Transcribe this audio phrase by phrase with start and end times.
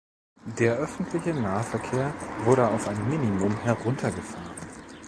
[0.57, 2.11] Der öffentliche Nahverkehr
[2.43, 4.49] wurde auf ein Minimum heruntergefahren.